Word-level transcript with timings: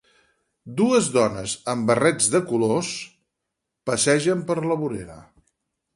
Dues 0.79 1.09
dones 1.17 1.53
amb 1.73 1.91
barrets 1.91 2.31
de 2.37 2.41
colors 2.53 2.89
passegen 3.91 4.43
per 4.49 4.61
la 4.73 4.83
vorera. 4.85 5.19